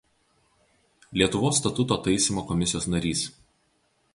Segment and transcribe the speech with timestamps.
[1.21, 3.23] Lietuvos Statuto taisymo komisijos narys.